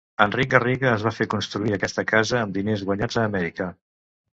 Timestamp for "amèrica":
3.35-3.75